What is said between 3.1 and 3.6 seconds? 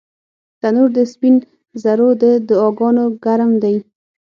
ګرم